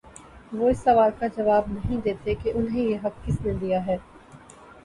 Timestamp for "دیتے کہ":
2.01-2.51